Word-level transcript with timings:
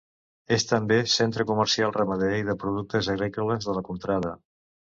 És 0.55 0.63
també 0.69 0.97
centre 1.15 1.45
comercial 1.51 1.93
ramader 1.99 2.31
i 2.39 2.49
de 2.49 2.57
productes 2.65 3.13
agrícoles 3.17 3.71
de 3.71 3.79
la 3.79 3.87
contrada. 3.95 4.37